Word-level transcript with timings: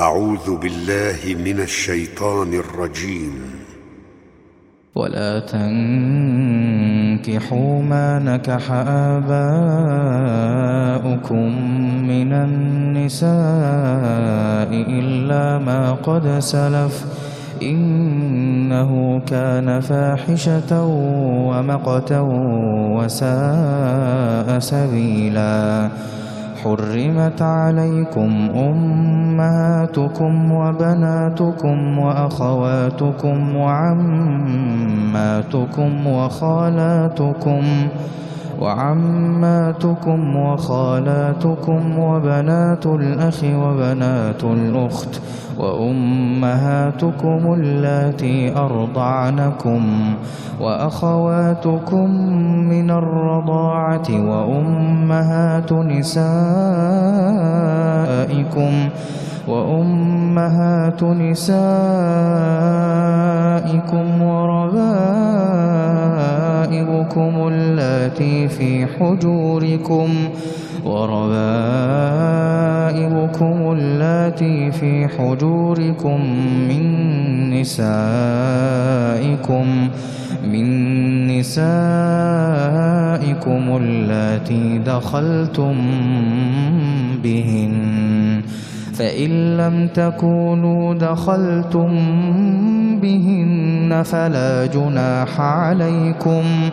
أعوذ 0.00 0.56
بالله 0.56 1.34
من 1.44 1.60
الشيطان 1.60 2.54
الرجيم. 2.54 3.32
ولا 4.94 5.40
تنكحوا 5.40 5.82
ما 7.82 8.18
نكح 8.18 8.70
آباؤكم 8.70 9.32
من 12.08 12.32
النساء 12.32 13.30
إلا 14.70 15.58
ما 15.58 15.92
قد 15.92 16.38
سلف. 16.38 17.04
إنه 17.62 19.22
كان 19.26 19.80
فاحشة 19.80 20.84
ومقتا 21.48 22.20
وساء 22.96 24.58
سبيلاً. 24.58 25.90
حرمت 26.62 27.42
عليكم 27.42 28.50
أمهاتكم 28.54 30.52
وبناتكم 30.52 31.98
وأخواتكم 31.98 33.56
وعماتكم 33.56 35.26
وخالاتكم 36.06 37.62
وعماتكم 38.60 40.36
وخالاتكم 40.36 41.98
وبنات 41.98 42.86
الأخ 42.86 43.44
وبنات 43.44 44.44
الأخت 44.44 45.20
وأمهاتكم 45.58 47.52
اللاتي 47.52 48.56
أرضعنكم 48.56 49.82
وأخواتكم 50.60 52.10
من 52.68 52.90
الرضاعة 52.90 54.08
وأمهات 54.10 55.72
نسائكم 55.72 56.32
وأمهات 59.48 61.02
نسائكم 61.02 61.56
وربائبكم 67.06 67.48
اللاتي 67.48 68.48
في 68.48 68.86
حجوركم 68.86 70.08
وربائبكم 70.84 71.36
اللاتي 73.72 74.72
في 74.72 75.08
حجوركم 75.08 76.20
من 76.68 76.84
نسائكم 77.60 78.86
من 80.52 80.66
نسائكم 81.38 81.76
اللاتي 83.76 84.78
دخلتم 84.78 85.74
بهن 87.22 87.76
فإن 88.94 89.56
لم 89.56 89.88
تكونوا 89.94 90.94
دخلتم 90.94 91.90
بهن 93.02 93.75
فلا 94.02 94.66
جناح 94.66 95.40
عليكم 95.40 96.70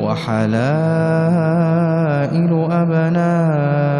وحلائل 0.00 0.56
أبنائكم 2.70 3.95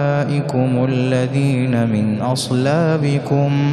الذين 0.84 1.88
من 1.88 2.20
أصلابكم 2.22 3.72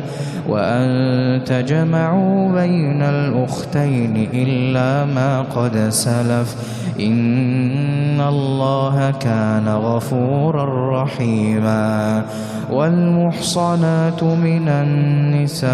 وأن 0.50 1.44
تجمعوا 1.46 2.52
بين 2.52 3.02
الأختين 3.02 4.28
إلا 4.34 5.06
ما 5.06 5.42
قد 5.42 5.90
سلف 5.90 6.56
إن 7.00 8.22
الله 8.22 9.12
كان 9.12 9.68
غفورا 9.68 11.04
رحيما 11.04 12.26
والمحصنات 12.72 14.24
من 14.24 14.68
النساء 14.68 15.74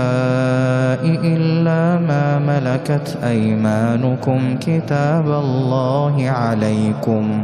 إلا 1.24 2.00
ما 2.08 2.40
ملكت 2.40 3.18
أيمانكم 3.24 4.40
كتاب 4.62 5.28
الله 5.28 6.30
عليكم 6.30 7.44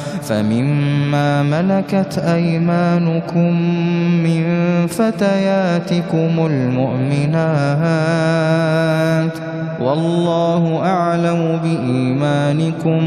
فمما 0.31 1.43
ملكت 1.43 2.17
أيمانكم 2.17 3.61
من 4.23 4.43
فتياتكم 4.87 6.45
المؤمنات 6.45 7.41
والله 9.81 10.79
أعلم 10.85 11.59
بإيمانكم 11.63 13.01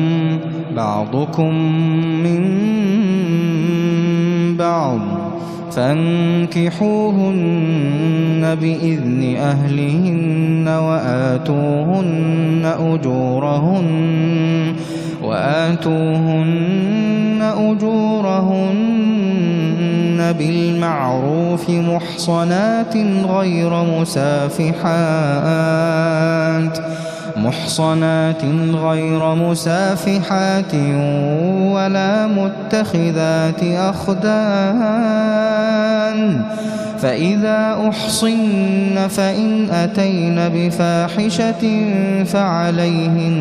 بعضكم 0.76 1.54
من 2.24 2.44
بعض 4.56 5.00
فانكحوهن 5.72 6.84
بإذن 8.60 9.36
أهلهن 9.36 10.68
وآتوهن 10.68 12.64
أجورهن 12.80 14.14
وآتوهن 15.22 16.83
أجورهن 17.58 18.74
بالمعروف 20.38 21.70
محصنات 21.70 22.96
غير 23.26 23.84
مسافحات. 24.00 24.74
محصنات 27.44 28.44
غير 28.74 29.34
مسافحات 29.34 30.74
ولا 31.74 32.26
متخذات 32.26 33.62
أخدان. 33.62 35.34
فإذا 37.02 37.88
أحصن 37.88 39.08
فإن 39.08 39.70
أتين 39.70 40.48
بفاحشة 40.48 41.62
فعليهن 42.24 43.34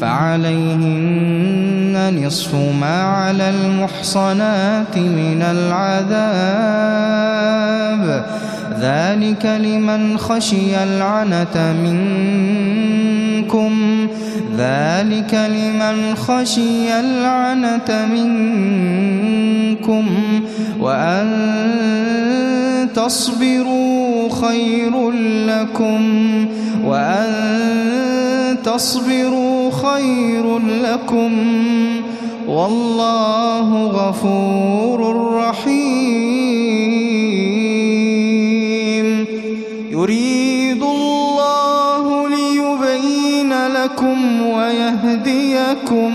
فعليهن 0.00 1.94
نصف 2.26 2.54
ما 2.80 3.02
على 3.02 3.50
المحصنات 3.50 4.96
من 4.96 5.42
العذاب. 5.42 6.14
ذلك 8.80 9.46
لمن 9.46 10.18
خشي 10.18 10.82
العنة 10.82 11.72
منكم 11.82 13.72
ذلك 14.58 15.34
لمن 15.34 16.14
خشي 16.14 17.00
العنة 17.00 18.06
منكم 18.14 20.06
وأن 20.80 21.28
تصبروا 22.94 24.28
خير 24.28 25.10
لكم 25.46 26.02
وأن 26.84 27.30
تصبروا 28.64 29.70
خير 29.70 30.58
لكم 30.58 31.32
والله 32.48 33.84
غفور 33.86 35.34
رحيم 35.36 36.43
يريد 40.04 40.82
الله 40.82 42.28
ليبين 42.28 43.52
لكم 43.68 44.46
ويهديكم 44.46 46.12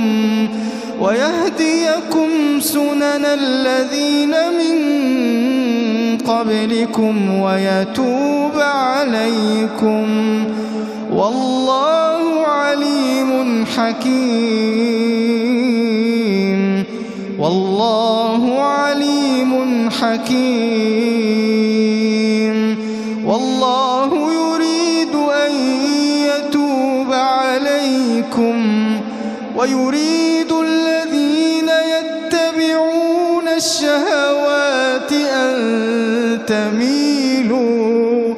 ويهديكم 1.02 2.30
سنن 2.60 3.26
الذين 3.26 4.30
من 4.30 4.78
قبلكم 6.18 7.40
ويتوب 7.40 8.52
عليكم 8.58 10.08
والله 11.14 12.46
عليم 12.48 13.66
حكيم 13.66 14.20
والله 17.40 18.62
عليم 18.62 19.90
حكيم 19.90 21.40
والله 23.30 24.10
يريد 24.34 25.16
أن 25.16 25.52
يتوب 26.26 27.14
عليكم 27.14 28.58
ويريد 29.56 30.52
الذين 30.52 31.70
يتبعون 31.96 33.48
الشهوات 33.48 35.12
أن 35.14 36.40
تميلوا 36.48 38.34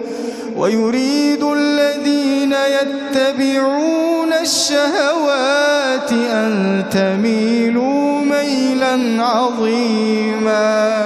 ويريد 0.58 1.44
الذين 1.44 2.54
يتبعون 2.54 4.34
الشهوات 4.42 6.12
أن 6.12 6.84
تميلوا 6.92 8.22
ميلا 8.22 9.24
عظيما. 9.24 11.06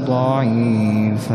ضعيفا. 0.06 1.34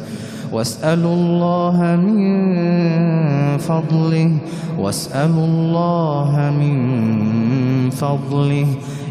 واسألوا 0.51 1.13
الله 1.13 1.95
من 1.95 3.57
فضله 3.57 4.31
واسألوا 4.79 5.45
الله 5.45 6.53
من 6.59 6.77
فضله. 7.89 8.67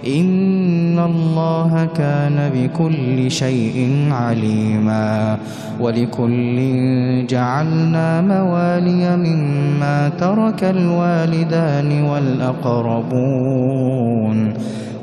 إن 0.07 0.99
الله 0.99 1.89
كان 1.97 2.51
بكل 2.55 3.31
شيء 3.31 4.09
عليما. 4.11 5.39
ولكل 5.81 6.57
جعلنا 7.27 8.21
موالي 8.21 9.17
مما 9.17 10.09
ترك 10.09 10.65
الوالدان 10.65 12.03
والأقربون. 12.03 13.51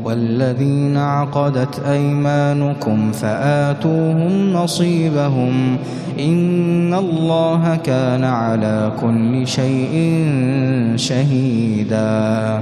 والذين 0.08 0.98
عقدت 0.98 1.80
أيمانكم 1.80 3.12
فآتوهم 3.12 4.54
نصيبهم 4.54 5.78
إن 6.20 6.94
الله 6.94 7.76
كان 7.84 8.24
على 8.24 8.92
كل 9.02 9.48
شيء 9.48 10.26
شهيدا. 10.96 12.62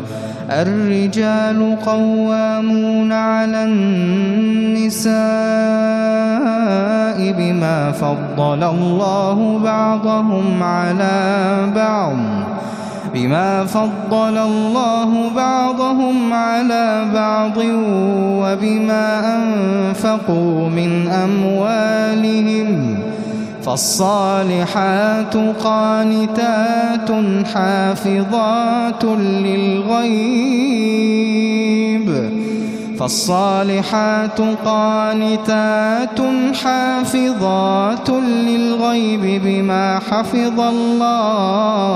الرجال 0.49 1.77
قوامون 1.85 3.11
على 3.11 3.63
النساء 3.63 5.15
بما 7.37 7.91
فضل 7.91 8.63
الله 8.63 9.59
بعضهم 9.63 10.63
على 10.63 11.37
بعض. 11.75 12.44
بما 13.15 13.65
فضل 13.65 14.37
الله 14.37 15.29
بعضهم 15.35 16.33
على 16.33 17.05
بعض 17.13 17.57
وبما 18.43 19.35
أنفقوا 19.37 20.69
من 20.69 21.07
أموالهم 21.07 22.99
فالصالحات 23.63 25.37
قانتات 25.63 27.11
حافظات 27.53 29.03
للغيب 29.45 30.75
فالصالحات 32.99 34.41
قانتات 34.65 36.19
حافظات 36.63 38.09
للغيب 38.09 39.41
بما 39.43 39.99
حفظ 39.99 40.59
الله 40.59 41.95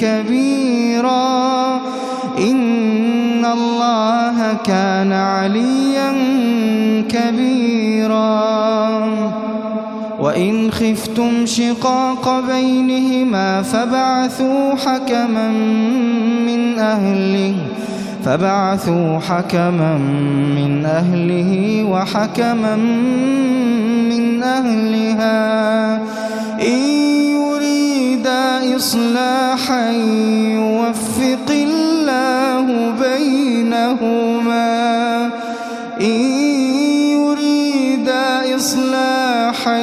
كبيرا. 0.00 1.80
إن 2.38 3.44
الله 3.44 4.56
كان 4.64 5.12
عليا 5.12 6.12
كبيرا. 7.08 8.40
وإن 10.20 10.70
خفتم 10.70 11.46
شقاق 11.46 12.40
بينهما 12.52 13.62
فبعثوا 13.62 14.74
حكما 14.74 15.48
من 16.46 16.78
أهله 16.78 17.54
فبعثوا 18.24 19.18
حكما 19.18 19.98
من 20.56 20.86
أهله 20.86 21.84
وحكما 21.84 22.76
من 24.10 24.42
أهلها. 24.42 26.00
إصلاحا 28.80 29.90
يوفق 30.56 31.48
الله 31.50 32.66
بينهما. 33.00 34.70
إن 36.00 36.20
يريد 37.12 38.08
إصلاحا 38.56 39.80